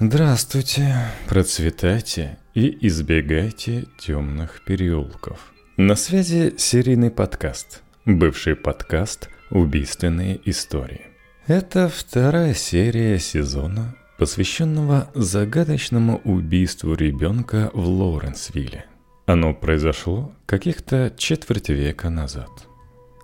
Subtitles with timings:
[0.00, 0.92] Здравствуйте,
[1.28, 5.52] процветайте и избегайте темных переулков.
[5.76, 11.02] На связи серийный подкаст, бывший подкаст «Убийственные истории».
[11.46, 18.86] Это вторая серия сезона, посвященного загадочному убийству ребенка в Лоуренсвилле.
[19.26, 22.50] Оно произошло каких-то четверть века назад.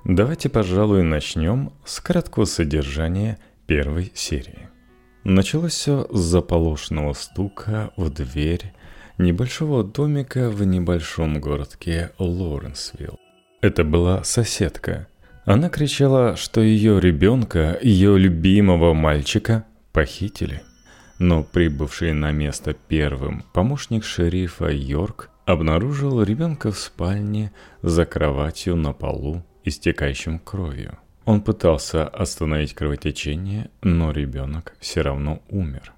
[0.04, 4.69] Давайте, пожалуй, начнем с краткого содержания первой серии.
[5.24, 8.72] Началось все с заполошного стука в дверь
[9.18, 13.18] небольшого домика в небольшом городке Лоренсвилл.
[13.60, 15.08] Это была соседка.
[15.44, 20.62] Она кричала, что ее ребенка, ее любимого мальчика, похитили.
[21.18, 28.94] Но прибывший на место первым помощник шерифа Йорк обнаружил ребенка в спальне за кроватью на
[28.94, 30.98] полу, истекающим кровью.
[31.24, 35.92] Он пытался остановить кровотечение, но ребенок все равно умер.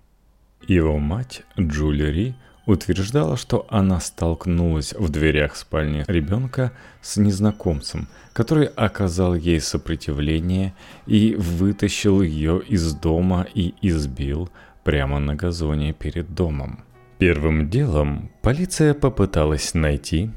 [0.67, 2.35] Его мать, Джули Ри,
[2.67, 10.75] утверждала, что она столкнулась в дверях спальни ребенка с незнакомцем, который оказал ей сопротивление
[11.07, 14.51] и вытащил ее из дома и избил
[14.85, 16.85] прямо на газоне перед домом.
[17.19, 20.31] Первым делом полиция попыталась найти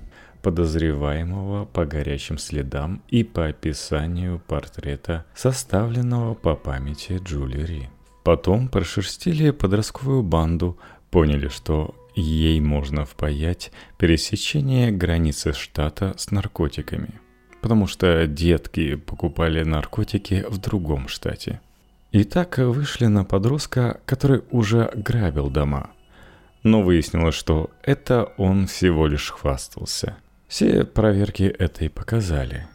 [0.46, 7.90] подозреваемого по горячим следам и по описанию портрета, составленного по памяти Джули Ри.
[8.24, 10.78] Потом прошерстили подростковую банду,
[11.10, 17.20] поняли, что ей можно впаять пересечение границы штата с наркотиками,
[17.60, 21.60] потому что детки покупали наркотики в другом штате.
[22.12, 25.90] И так вышли на подростка, который уже грабил дома.
[26.62, 32.68] Но выяснилось, что это он всего лишь хвастался– все проверки это и показали.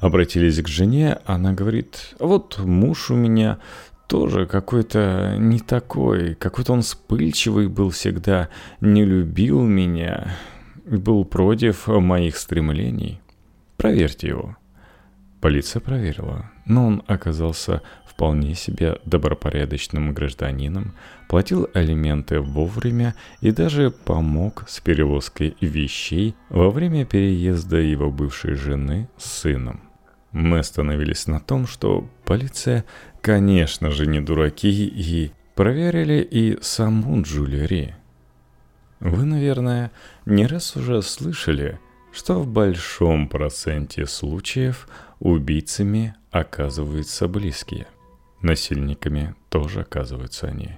[0.00, 3.58] Обратились к жене, она говорит, вот муж у меня
[4.08, 8.48] тоже какой-то не такой, какой-то он вспыльчивый был всегда,
[8.80, 10.36] не любил меня,
[10.84, 13.20] был против моих стремлений.
[13.76, 14.56] Проверьте его.
[15.40, 20.94] Полиция проверила, но он оказался вполне себе добропорядочным гражданином,
[21.28, 29.08] платил алименты вовремя и даже помог с перевозкой вещей во время переезда его бывшей жены
[29.16, 29.82] с сыном.
[30.32, 32.84] Мы остановились на том, что полиция,
[33.20, 37.94] конечно же, не дураки и проверили и саму Джулири.
[39.00, 39.90] Вы, наверное,
[40.24, 41.78] не раз уже слышали,
[42.12, 44.88] что в большом проценте случаев
[45.20, 47.86] убийцами оказываются близкие.
[48.42, 50.70] Насильниками тоже оказываются они.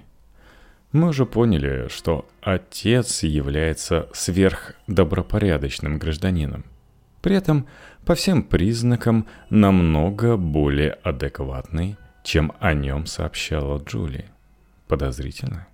[0.91, 6.65] Мы уже поняли, что отец является сверхдобропорядочным гражданином.
[7.21, 7.67] При этом
[8.05, 14.25] по всем признакам намного более адекватный, чем о нем сообщала Джули.
[14.87, 15.68] Подозрительно.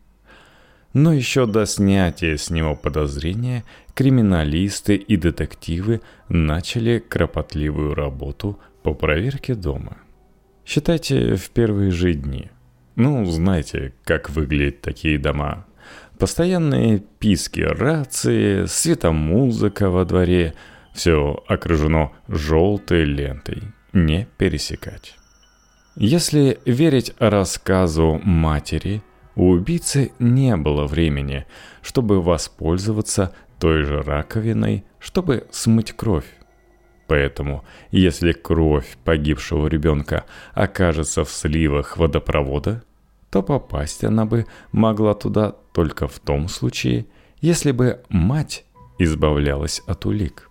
[0.95, 3.63] Но еще до снятия с него подозрения
[3.94, 9.97] криминалисты и детективы начали кропотливую работу по проверке дома–
[10.66, 12.50] Считайте, в первые же дни.
[12.95, 15.66] Ну, знаете, как выглядят такие дома.
[16.17, 20.55] Постоянные писки рации, светомузыка во дворе.
[20.94, 23.61] Все окружено желтой лентой.
[23.94, 25.16] Не пересекать.
[25.95, 29.03] Если верить рассказу матери,
[29.35, 31.46] у убийцы не было времени,
[31.81, 36.25] чтобы воспользоваться той же раковиной, чтобы смыть кровь.
[37.07, 42.84] Поэтому, если кровь погибшего ребенка окажется в сливах водопровода,
[43.29, 47.06] то попасть она бы могла туда только в том случае,
[47.41, 48.66] если бы мать
[48.97, 50.50] избавлялась от улик,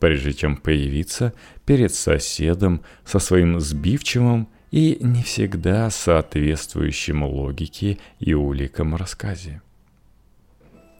[0.00, 1.34] прежде чем появиться
[1.66, 9.62] перед соседом со своим сбивчивым и не всегда соответствующим логике и уликам рассказе.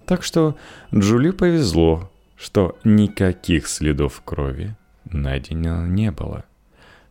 [0.07, 0.57] Так что
[0.95, 6.45] Джули повезло, что никаких следов крови найдено не было.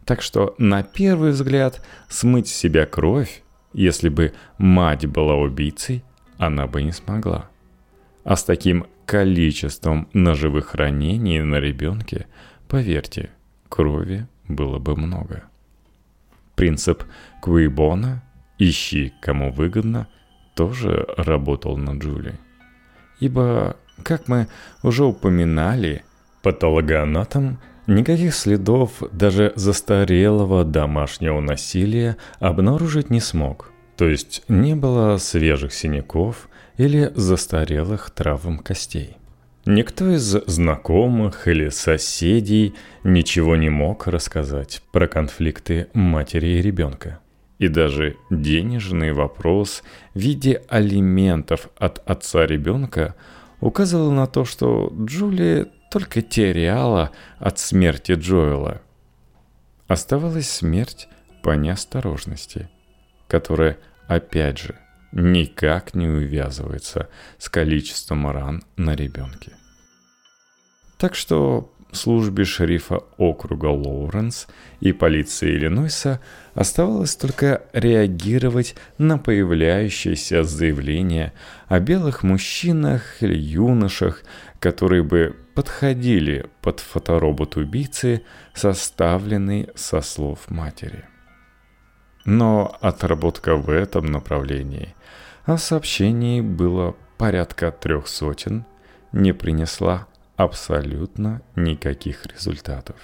[0.06, 3.42] Так что на первый взгляд смыть с себя кровь,
[3.74, 6.04] если бы мать была убийцей,
[6.38, 7.50] она бы не смогла.
[8.24, 12.28] А с таким количеством ножевых ранений на ребенке,
[12.68, 13.32] поверьте,
[13.68, 15.51] крови было бы много.
[16.56, 17.04] Принцип
[17.42, 18.24] Куибона
[18.58, 20.08] «ищи, кому выгодно»
[20.56, 22.40] тоже работал на Джули.
[23.20, 24.48] Ибо, как мы
[24.84, 26.04] уже упоминали,
[26.42, 33.72] патологоанатом– Никаких следов даже застарелого домашнего насилия обнаружить не смог.
[33.98, 39.18] То есть не было свежих синяков или застарелых травм костей.
[39.66, 42.74] Никто из знакомых или соседей
[43.04, 47.20] ничего не мог рассказать про конфликты матери и ребенка.
[47.62, 49.84] и даже денежный вопрос
[50.16, 53.14] в виде алиментов от отца ребенка
[53.60, 58.82] указывал на то, что Джулия только теряла от смерти Джоэла.
[59.88, 61.08] Оставалась смерть
[61.44, 62.68] по неосторожности,
[63.28, 64.76] которая, опять же,
[65.12, 69.54] никак не увязывается с количеством ран на ребенке.
[70.98, 74.48] Так что службе шерифа округа Лоуренс
[74.80, 76.20] и полиции Иллинойса
[76.54, 81.34] оставалось только реагировать на появляющиеся заявления
[81.68, 84.24] о белых мужчинах или юношах,
[84.60, 88.24] которые бы подходили под фоторобот убийцы,
[88.54, 91.06] составленный со слов матери.
[92.24, 94.96] Но отработка в этом направлении,
[95.52, 98.64] а сообщений было порядка трех сотен,
[99.12, 100.08] не принесла
[100.38, 102.96] абсолютно никаких результатов.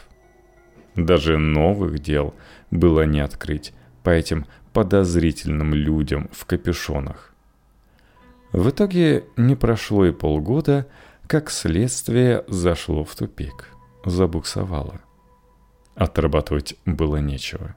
[0.95, 2.33] Даже новых дел
[2.71, 7.33] было не открыть по этим подозрительным людям в капюшонах.
[8.53, 10.87] В итоге не прошло и полгода,
[11.27, 13.71] как следствие зашло в тупик,
[14.05, 15.01] забуксовало.
[15.95, 17.75] Отрабатывать было нечего.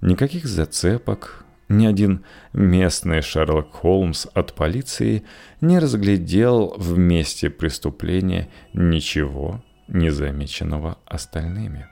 [0.00, 5.24] Никаких зацепок, ни один местный Шерлок Холмс от полиции
[5.60, 11.86] не разглядел в месте преступления ничего незамеченного остальными.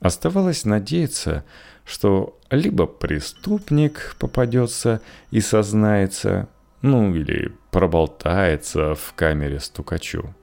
[0.00, 1.44] Оставалось надеяться,
[1.84, 5.00] что либо преступник попадется
[5.30, 6.48] и сознается,
[6.82, 10.34] ну или проболтается в камере стукачу,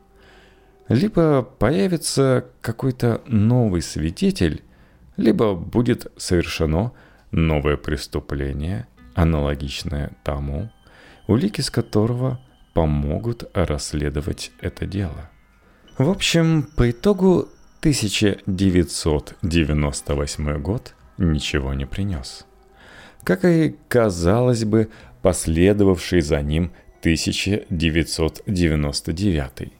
[0.88, 4.64] либо появится какой-то новый свидетель,
[5.18, 6.94] либо будет совершено
[7.32, 10.70] новое преступление, аналогичное тому,
[11.28, 12.40] улики с которого
[12.74, 15.30] помогут расследовать это дело.
[15.98, 17.48] В общем, по итогу
[17.80, 22.46] 1998 год ничего не принес.
[23.24, 24.90] Как и, казалось бы,
[25.22, 26.72] последовавший за ним
[27.02, 29.74] 1999,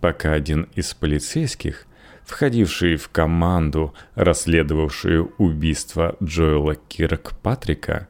[0.00, 1.86] пока один из полицейских–
[2.26, 8.08] входивший в команду, расследовавшую убийство Джоэла Киркпатрика,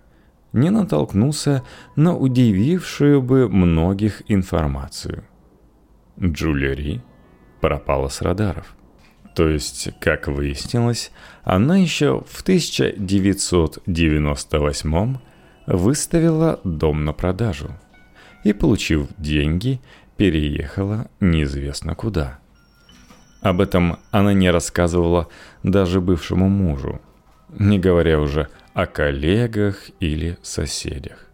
[0.53, 1.63] не натолкнулся
[1.97, 5.25] на удивившую бы многих информацию.
[6.19, 7.03] Джулия Ри
[7.61, 8.75] пропала с радаров.
[9.35, 11.11] То есть, как выяснилось,
[11.45, 15.17] она еще в 1998
[15.67, 17.73] выставила дом на продажу
[18.45, 19.83] и, получив деньги,
[20.17, 22.39] переехала неизвестно куда–
[23.41, 25.29] об этом она не рассказывала
[25.63, 27.01] даже бывшему мужу,
[27.59, 31.27] не говоря уже о коллегах или соседях.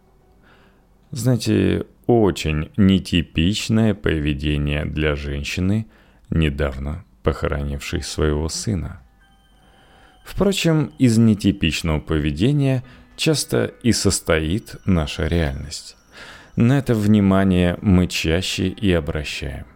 [1.11, 5.87] Знаете, очень нетипичное поведение для женщины,
[6.31, 9.03] недавно похоронившей своего сына.
[10.25, 12.83] Впрочем, из нетипичного поведения
[13.17, 15.97] часто и состоит наша реальность.
[16.57, 19.67] На это внимание мы чаще и обращаем.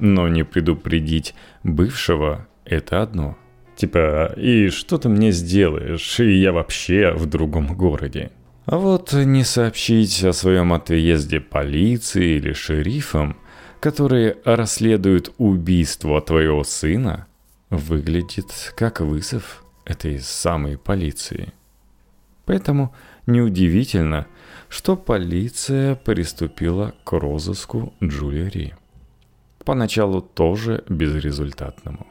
[0.00, 3.36] Но не предупредить бывшего– это одно.
[3.76, 8.30] Типа, и что ты мне сделаешь, и я вообще в другом городе.
[8.64, 13.36] А вот не сообщить о своем отъезде полиции или шерифам,
[13.78, 17.26] которые расследуют убийство твоего сына,
[17.68, 21.52] выглядит как вызов этой самой полиции.
[22.46, 22.94] Поэтому
[23.26, 24.26] неудивительно,
[24.70, 28.74] что полиция приступила к розыску Джулии
[29.64, 32.06] поначалу тоже безрезультатному,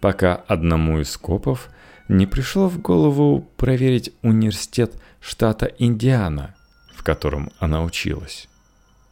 [0.00, 1.68] пока одному из копов
[2.08, 6.54] не пришло в голову проверить университет штата Индиана,
[6.94, 8.48] в котором она училась.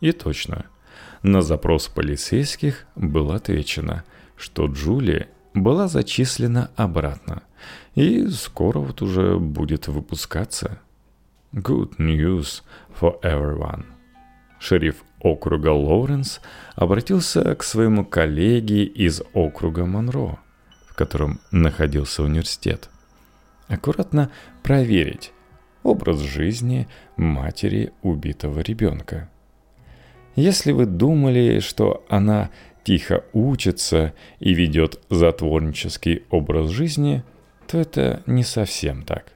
[0.00, 0.66] И точно,
[1.22, 4.04] на запрос полицейских было отвечено,
[4.36, 7.42] что Джулия была зачислена обратно
[7.94, 10.78] и скоро вот уже будет выпускаться.
[11.52, 12.62] Good news
[13.00, 13.84] for everyone.
[14.58, 16.40] Шериф округа Лоуренс
[16.76, 20.38] обратился к своему коллеге из округа Монро,
[20.86, 22.90] в котором находился университет.
[23.66, 24.30] Аккуратно
[24.62, 25.32] проверить
[25.82, 29.30] образ жизни матери убитого ребенка.
[30.36, 32.50] Если вы думали, что она
[32.84, 37.24] тихо учится и ведет затворнический образ жизни,
[37.66, 39.32] то это не совсем так.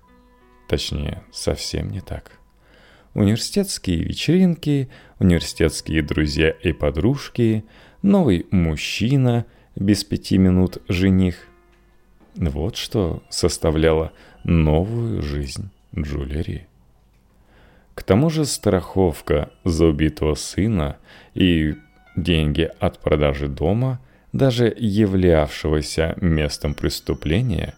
[0.69, 2.38] Точнее, совсем не так
[3.15, 4.89] университетские вечеринки,
[5.19, 7.65] университетские друзья и подружки,
[8.03, 9.47] новый мужчина,
[9.77, 11.47] без пяти минут жених.
[12.35, 14.13] Вот что составляло
[14.45, 16.67] новую жизнь Джулери.
[17.95, 20.99] К тому же страховка за убитого сына
[21.35, 21.75] и
[22.17, 24.01] деньги от продажи дома,
[24.33, 27.75] даже являвшегося местом преступления,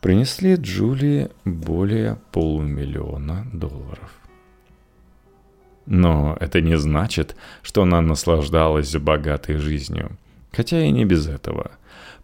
[0.00, 4.17] принесли Джулии более полумиллиона долларов.
[5.90, 10.18] Но это не значит, что она наслаждалась богатой жизнью.
[10.52, 11.70] Хотя и не без этого.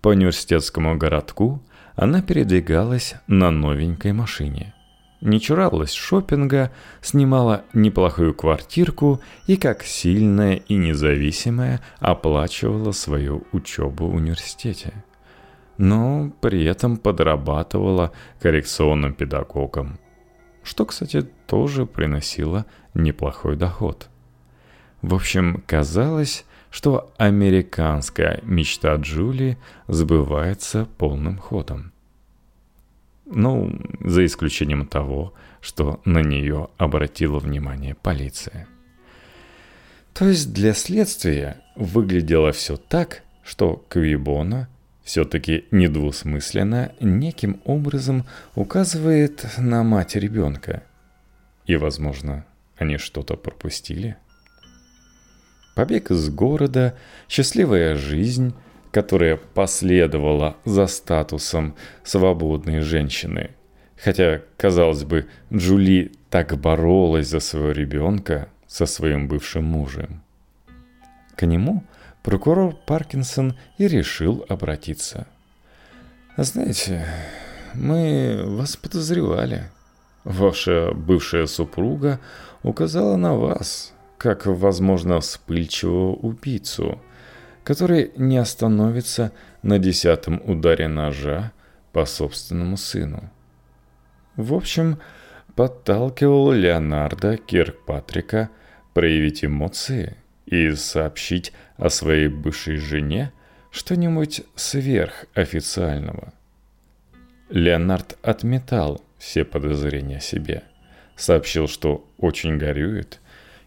[0.02, 1.62] По университетскому городку
[1.96, 4.74] она передвигалась на новенькой машине.
[5.22, 14.14] Не чуралась шопинга, снимала неплохую квартирку и как сильная и независимая оплачивала свою учебу в
[14.14, 14.92] университете.
[15.78, 19.98] Но при этом подрабатывала коррекционным педагогом,
[20.64, 24.08] что, кстати, тоже приносило неплохой доход.
[25.02, 31.92] В общем, казалось, что американская мечта Джули сбывается полным ходом.
[33.26, 38.66] Ну, за исключением того, что на нее обратила внимание полиция.
[40.12, 44.68] То есть для следствия выглядело все так, что Квибона
[45.04, 50.82] все-таки недвусмысленно неким образом указывает на мать ребенка.
[51.66, 52.46] И, возможно,
[52.76, 54.16] они что-то пропустили?
[55.76, 56.96] Побег из города,
[57.28, 58.54] счастливая жизнь,
[58.90, 63.50] которая последовала за статусом свободной женщины.
[63.96, 70.22] Хотя, казалось бы, Джули так боролась за своего ребенка со своим бывшим мужем.
[71.36, 71.84] К нему
[72.24, 75.28] прокурор Паркинсон и решил обратиться.
[76.36, 77.06] «Знаете,
[77.74, 79.70] мы вас подозревали.
[80.24, 82.18] Ваша бывшая супруга
[82.62, 86.98] указала на вас, как, возможно, вспыльчивого убийцу,
[87.62, 91.52] который не остановится на десятом ударе ножа
[91.92, 93.30] по собственному сыну.
[94.36, 94.98] В общем,
[95.54, 98.48] подталкивал Леонардо Киркпатрика
[98.94, 100.16] проявить эмоции
[100.54, 103.32] и сообщить о своей бывшей жене
[103.70, 106.32] что-нибудь сверхофициального.
[107.50, 110.62] Леонард отметал все подозрения себе–
[111.16, 113.20] сообщил, что очень горюет,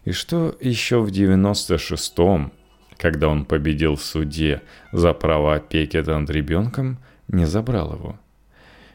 [0.04, 2.52] и что еще в 96-м,
[2.96, 8.18] когда он победил в суде за право опеки над ребенком, не забрал его.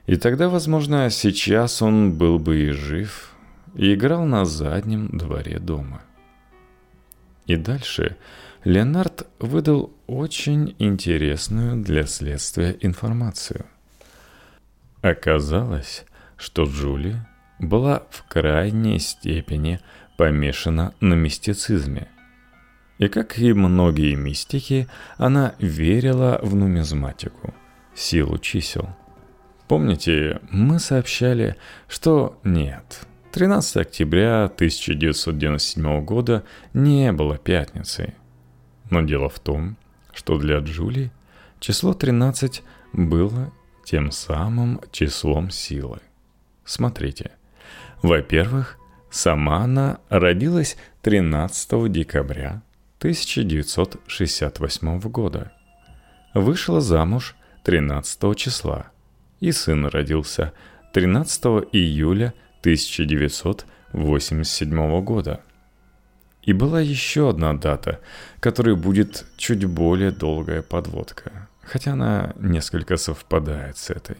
[0.05, 3.33] И тогда, возможно, сейчас он был бы и жив,
[3.75, 6.01] и играл на заднем дворе дома.
[7.45, 8.17] И дальше
[8.63, 13.65] Леонард выдал очень интересную для следствия информацию.
[15.01, 16.05] Оказалось,
[16.37, 17.17] что Джули
[17.59, 19.81] была в крайней степени
[20.17, 22.07] помешана на мистицизме.
[22.99, 27.53] И как и многие мистики, она верила в нумизматику,
[27.93, 28.89] силу чисел.
[29.67, 31.57] Помните, мы сообщали,
[31.87, 38.13] что нет, 13 октября 1997 года не было пятницей.
[38.89, 39.75] Но дело в том,
[40.13, 41.11] что для Джули
[41.59, 42.63] число 13
[42.93, 43.51] было
[43.83, 45.99] тем самым числом силы.
[46.63, 47.31] Смотрите–
[48.03, 48.77] во-первых,
[49.09, 52.61] сама она родилась 13 декабря
[52.99, 55.53] 1968 года.
[56.33, 58.87] Вышла замуж 13 числа,
[59.39, 60.51] и сын родился
[60.93, 65.41] 13 июля 1987 года.
[66.41, 67.99] И была еще одна дата,
[68.39, 74.15] которой будет чуть более долгая подводка, хотя она несколько совпадает с этой.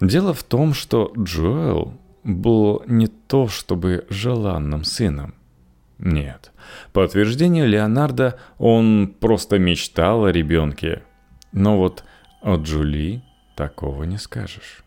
[0.00, 5.34] Дело в том, что Джоэл был не то чтобы желанным сыном.
[5.98, 6.52] Нет,
[6.92, 11.02] по утверждению Леонардо, он просто мечтал о ребенке.
[11.52, 12.04] Но вот
[12.40, 13.22] о Джули
[13.56, 14.84] такого не скажешь.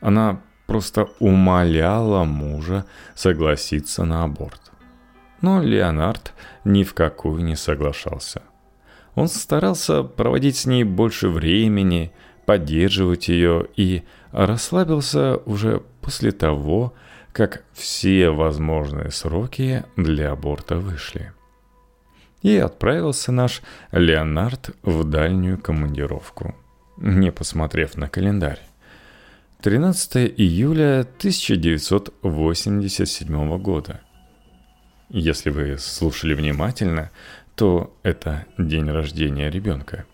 [0.00, 4.60] Она просто умоляла мужа согласиться на аборт.
[5.40, 6.32] Но Леонард
[6.64, 8.42] ни в какую не соглашался.
[9.14, 12.12] Он старался проводить с ней больше времени,
[12.46, 16.94] поддерживать ее и расслабился уже после того,
[17.32, 21.32] как все возможные сроки для аборта вышли.
[22.42, 26.54] И отправился наш Леонард в дальнюю командировку,
[26.96, 28.60] не посмотрев на календарь.
[29.64, 34.00] 13 июля 1987 года.
[35.08, 37.10] Если вы слушали внимательно,
[37.54, 40.04] то это день рождения ребенка.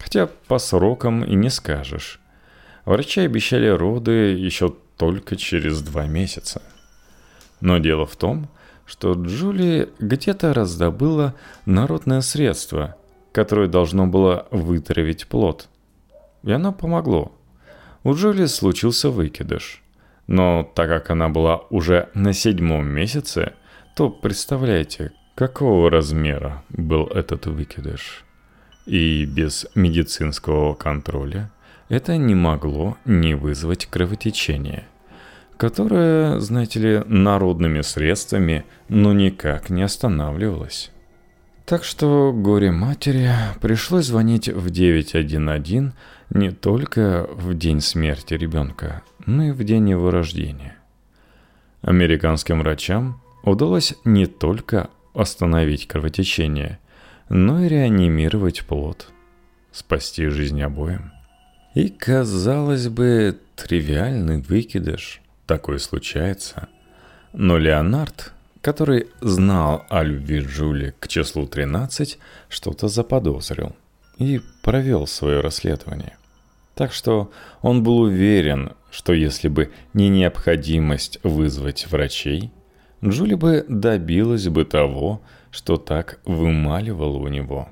[0.00, 2.18] Хотя по срокам и не скажешь.
[2.84, 6.60] Врачи обещали роды еще только через два месяца.
[7.60, 8.48] Но дело в том,
[8.84, 11.36] что Джули где-то раздобыла
[11.66, 12.96] народное средство,
[13.30, 15.68] которое должно было вытравить плод.
[16.42, 17.37] И оно помогло.
[18.04, 19.82] У Джули случился выкидыш.
[20.26, 23.54] Но так как она была уже на седьмом месяце,
[23.96, 28.24] то представляете, какого размера был этот выкидыш.
[28.86, 31.50] И без медицинского контроля–
[31.88, 34.86] это не могло не вызвать кровотечение,
[35.56, 40.90] которое, знаете ли, народными средствами, но никак не останавливалось.
[41.68, 45.92] Так что горе матери пришлось звонить в 911
[46.30, 50.78] не только в день смерти ребенка, но и в день его рождения.
[51.82, 56.78] Американским врачам удалось не только остановить кровотечение,
[57.28, 59.10] но и реанимировать плод,
[59.70, 61.12] спасти жизнь обоим.
[61.74, 66.68] И, казалось бы, тривиальный выкидыш, такой случается.
[67.34, 68.32] Но Леонард,
[68.68, 72.18] который знал о любви Джули к числу 13,
[72.50, 73.74] что-то заподозрил
[74.18, 76.18] и провел свое расследование.
[76.74, 77.32] Так что
[77.62, 82.52] он был уверен, что если бы не необходимость вызвать врачей,
[83.02, 87.70] Джули бы добилась бы того, что так вымаливала у него.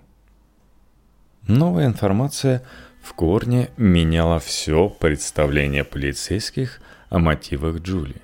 [1.47, 2.63] Новая информация
[3.03, 8.17] в корне меняла все представление полицейских о мотивах Джули.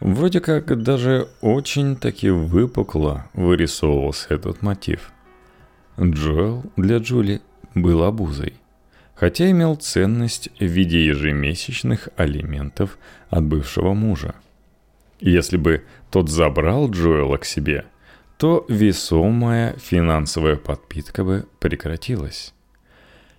[0.00, 5.12] Вроде как даже очень-таки выпукло вырисовывался этот мотив.
[6.00, 7.40] Джоэл для Джули
[7.74, 8.54] был обузой–
[9.16, 12.98] хотя имел ценность в виде ежемесячных алиментов
[13.30, 14.34] от бывшего мужа.
[15.20, 17.86] Если бы тот забрал Джоэла к себе,
[18.36, 22.52] то весомая финансовая подпитка бы прекратилась.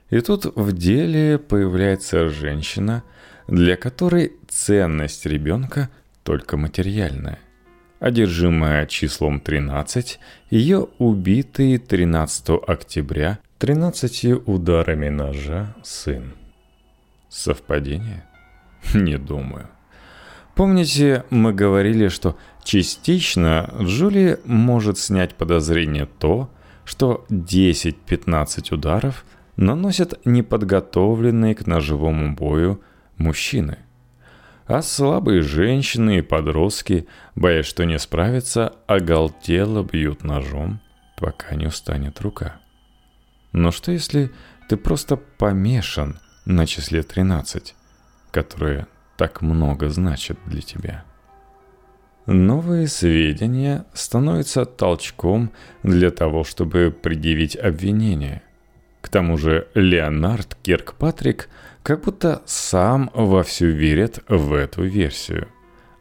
[0.09, 3.03] И тут в деле появляется женщина,
[3.47, 5.89] для которой ценность ребенка
[6.27, 7.39] только материальная.
[8.01, 10.19] Одержимая числом 13,
[10.49, 16.33] ее убитый 13 октября Тринадцати ударами ножа сын.
[17.29, 18.25] Совпадение?
[18.93, 19.67] Не думаю.
[20.53, 26.51] Помните, мы говорили, что частично Джули может снять подозрение то,
[26.83, 29.23] что 10-15 ударов
[29.55, 32.81] наносят неподготовленные к ножевому бою
[33.17, 33.77] мужчины.
[34.67, 40.81] А слабые женщины и подростки, боясь, что не справятся, оголтело бьют ножом,
[41.15, 42.59] пока не устанет рука.
[43.53, 44.29] Но что если
[44.67, 47.75] ты просто помешан на числе 13,
[48.31, 51.05] которое так много значит для тебя?
[52.25, 55.49] Новые сведения становятся толчком
[55.81, 58.43] для того, чтобы предъявить обвинение.
[59.07, 61.47] К тому же Леонард Киркпатрик
[61.81, 65.47] как будто сам вовсю верит в эту версию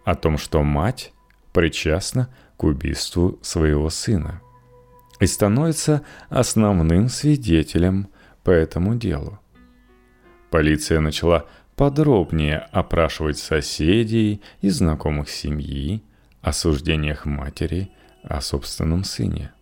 [0.04, 1.12] о том, что мать
[1.52, 4.42] причастна к убийству своего сына
[5.20, 8.08] и становится основным свидетелем
[8.42, 9.38] по этому делу.
[10.50, 16.02] Полиция начала подробнее опрашивать соседей и знакомых семьи,
[16.42, 17.92] о суждениях матери
[18.24, 19.52] о собственном сыне.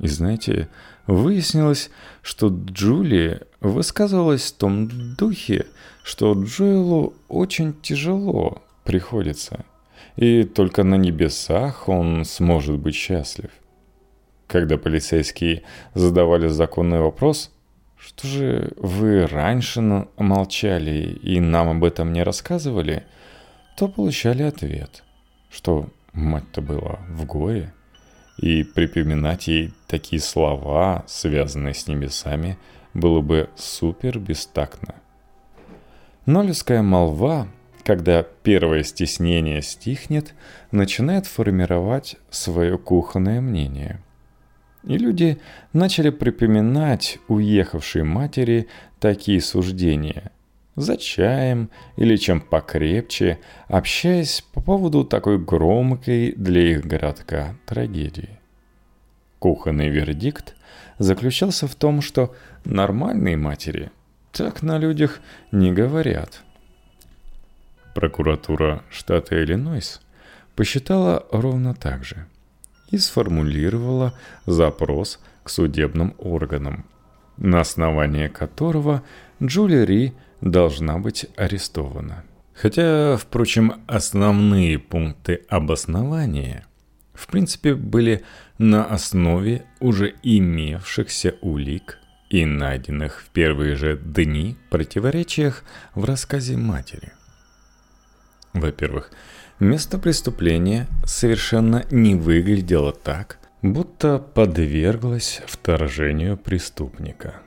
[0.00, 0.68] И знаете,
[1.06, 1.90] выяснилось,
[2.22, 5.66] что Джули высказывалась в том духе,
[6.02, 9.64] что Джоэлу очень тяжело приходится,
[10.16, 13.50] и только на небесах он сможет быть счастлив.
[14.46, 15.62] Когда полицейские
[15.94, 17.50] задавали законный вопрос,
[17.96, 19.80] что же вы раньше
[20.16, 23.04] молчали и нам об этом не рассказывали,
[23.76, 25.04] то получали ответ,
[25.50, 27.72] что мать-то была в горе,
[28.38, 32.58] и припоминать ей такие слова, связанные с небесами,
[32.94, 34.94] было бы супер бестактно.
[36.26, 36.42] Но
[36.82, 37.48] молва,
[37.84, 40.34] когда первое стеснение стихнет,
[40.70, 44.00] начинает формировать свое кухонное мнение–
[44.84, 45.38] и люди
[45.72, 48.68] начали припоминать уехавшей матери
[48.98, 50.32] такие суждения.
[50.74, 58.40] За чаем или чем покрепче, общаясь по поводу такой громкой для их городка трагедии.
[59.38, 60.54] Кухонный вердикт
[60.98, 63.90] заключался в том, что нормальные матери
[64.32, 66.42] так на людях не говорят.
[67.94, 70.00] Прокуратура штата Иллинойс
[70.56, 72.26] посчитала ровно так же–
[72.92, 74.12] и сформулировала
[74.46, 76.84] запрос к судебным органам,
[77.38, 79.02] на основании которого
[79.42, 82.24] Джулия Ри должна быть арестована.
[82.54, 86.66] Хотя, впрочем, основные пункты обоснования
[87.14, 88.22] в принципе были
[88.58, 91.98] на основе уже имевшихся улик
[92.30, 97.12] и найденных в первые же дни противоречиях в рассказе матери.
[98.52, 99.10] Во-первых,
[99.62, 107.42] Место преступления совершенно не выглядело так, будто подверглось вторжению преступника.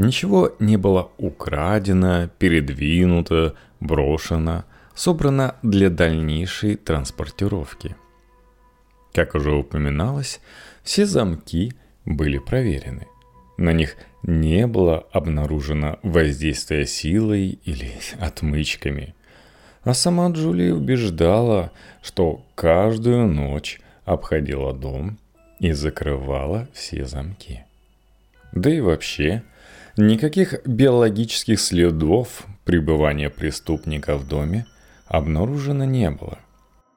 [0.00, 7.96] Ничего не было украдено, передвинуто, брошено, собрано для дальнейшей транспортировки.
[9.12, 10.40] Как уже упоминалось,
[10.82, 11.74] все замки
[12.06, 13.08] были проверены.
[13.58, 19.14] На них не было обнаружено воздействия силой или отмычками.
[19.82, 25.18] А сама Джули убеждала, что каждую ночь обходила дом
[25.58, 27.64] и закрывала все замки.
[28.52, 29.42] Да и вообще,
[29.96, 34.66] никаких биологических следов пребывания преступника в доме
[35.06, 36.38] обнаружено не было.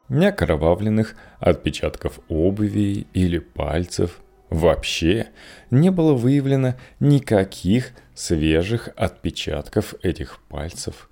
[0.10, 4.20] Ни окровавленных отпечатков обуви или пальцев,
[4.54, 5.30] Вообще
[5.72, 11.10] не было выявлено никаких свежих отпечатков этих пальцев,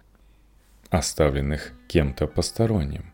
[0.91, 3.11] оставленных кем-то посторонним.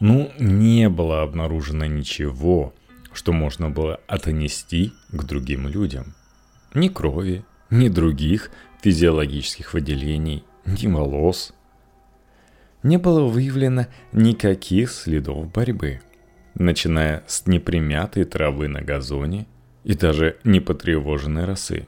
[0.00, 2.72] Ну, не было обнаружено ничего,
[3.12, 6.14] что можно было отнести к другим людям.
[6.72, 8.50] Ни крови, ни других
[8.82, 11.52] физиологических выделений, ни волос.
[12.82, 16.00] Не было выявлено никаких следов борьбы–
[16.54, 19.46] начиная с непримятой травы на газоне
[19.82, 21.86] и даже непотревоженной росы.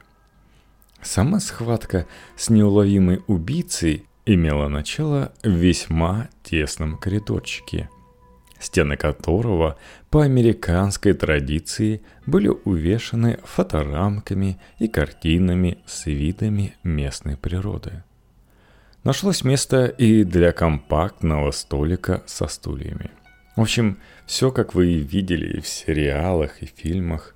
[1.02, 7.88] Сама схватка с неуловимой убийцей имела начало в весьма тесном коридорчике,
[8.60, 9.76] стены которого
[10.10, 18.02] по американской традиции были увешаны фоторамками и картинами с видами местной природы.
[19.04, 23.10] Нашлось место и для компактного столика со стульями.
[23.54, 27.34] В общем, все, как вы видели в сериалах и фильмах.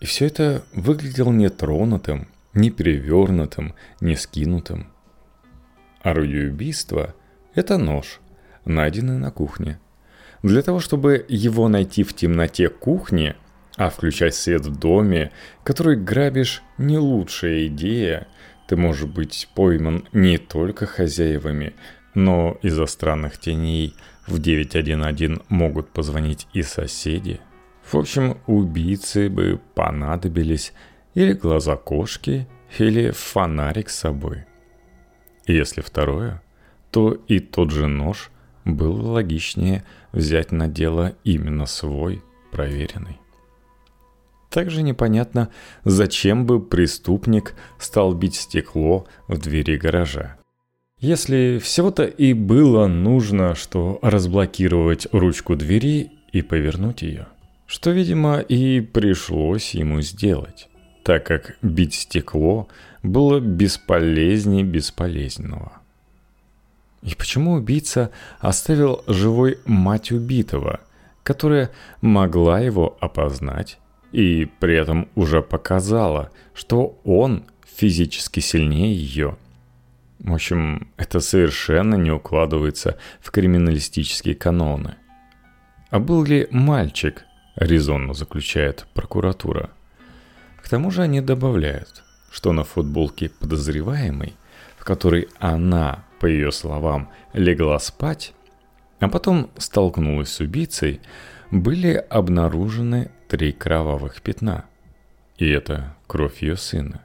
[0.00, 4.88] И все это выглядело нетронутым, не перевернутым, не скинутым.
[6.00, 7.14] Орудие убийства–
[7.54, 8.20] это нож,
[8.64, 9.78] найденный на кухне.
[10.46, 13.34] Для того, чтобы его найти в темноте кухни,
[13.76, 15.32] а включать свет в доме,
[15.64, 18.28] который грабишь, не лучшая идея.
[18.68, 21.74] Ты можешь быть пойман не только хозяевами,
[22.14, 23.94] но из-за странных теней–
[24.26, 27.40] в 911 могут позвонить и соседи.
[27.84, 30.72] В общем, убийцы бы понадобились
[31.14, 34.44] или глаза кошки, или фонарик с собой.
[35.46, 36.42] Если второе,
[36.90, 38.30] то и тот же нож
[38.64, 39.84] было логичнее
[40.16, 43.20] взять на дело именно свой, проверенный.
[44.50, 45.50] Также непонятно,
[45.84, 50.38] зачем бы преступник стал бить стекло в двери гаража.
[50.98, 57.26] Если всего-то и было нужно, что разблокировать ручку двери и повернуть ее,
[57.66, 60.70] что, видимо, и пришлось ему сделать,
[61.04, 62.68] так как бить стекло
[63.02, 65.82] было бесполезнее бесполезного.
[67.02, 70.80] И почему убийца оставил живой мать убитого,
[71.22, 73.78] которая могла его опознать
[74.12, 79.36] и при этом уже показала, что он физически сильнее ее–
[80.18, 84.96] в общем, это совершенно не укладывается в криминалистические каноны.
[85.90, 89.70] А был ли мальчик, резонно заключает прокуратура.
[90.62, 94.45] К тому же они добавляют, что на футболке подозреваемой, в
[94.86, 98.32] которой она, по ее словам, легла спать,
[99.00, 101.00] а потом столкнулась с убийцей,
[101.50, 104.64] были обнаружены три кровавых пятна.
[105.38, 107.02] И это кровь ее сына.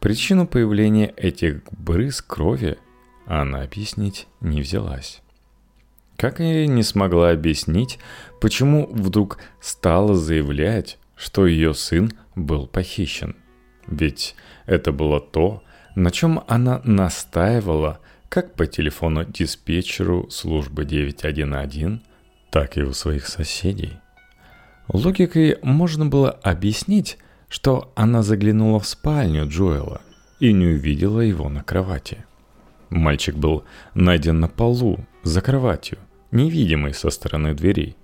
[0.00, 2.78] Причину появления этих брызг крови
[3.26, 5.20] она объяснить не взялась.
[6.16, 7.98] Как и не смогла объяснить,
[8.40, 13.36] почему вдруг стала заявлять, что ее сын был похищен.
[13.86, 15.62] Ведь это было то,
[15.96, 22.00] на чем она настаивала как по телефону диспетчеру службы 911,
[22.50, 23.94] так и у своих соседей.
[24.88, 30.02] Логикой можно было объяснить, что она заглянула в спальню Джоэла
[30.38, 32.24] и не увидела его на кровати.
[32.90, 35.98] Мальчик был найден на полу, за кроватью,
[36.30, 37.96] невидимый со стороны дверей.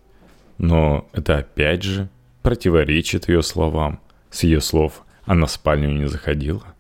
[0.59, 2.09] Но это опять же
[2.43, 4.01] противоречит ее словам.
[4.31, 6.75] С ее слов она в спальню не заходила.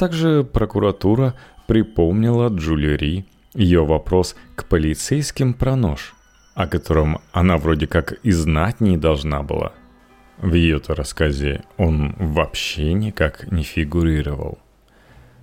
[0.00, 1.34] Также прокуратура
[1.66, 6.14] припомнила Джулери ее вопрос к полицейским про нож,
[6.54, 9.74] о котором она вроде как и знать не должна была–
[10.40, 14.58] в ее-то рассказе он вообще никак не фигурировал.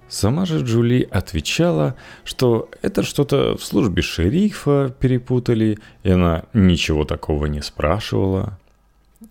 [0.07, 7.45] Сама же Джули отвечала, что это что-то в службе шерифа перепутали, и она ничего такого
[7.45, 8.57] не спрашивала.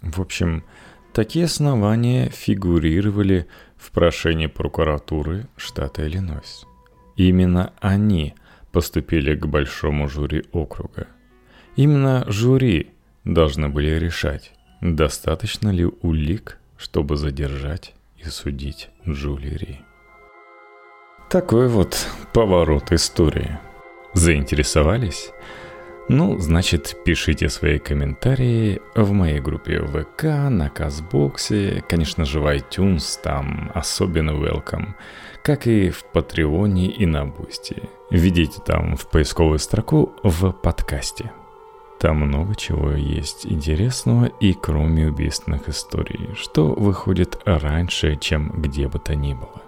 [0.02, 0.62] В общем,
[1.12, 6.66] такие основания фигурировали в прошении прокуратуры штата Иллинойс.
[7.16, 8.34] Именно они
[8.72, 11.06] поступили к большому жюри округа.
[11.76, 12.90] Именно жюри
[13.24, 19.80] должны были решать, Достаточно ли улик, чтобы задержать и судить Джули Ри?
[21.30, 23.58] Такой вот поворот истории.
[24.12, 25.30] Заинтересовались?
[26.08, 32.46] Ну, значит, пишите свои комментарии в моей группе ВК, на Castbox е, конечно же в
[32.46, 34.94] iTunes, там особенно welcome,
[35.42, 37.82] как и в Patreon е и на Boosty.
[38.08, 41.32] Введите там в поисковую строку в подкасте.
[41.98, 49.00] Там много чего есть интересного и кроме убийственных историй, что выходит раньше, чем где бы
[49.00, 49.65] то ни было.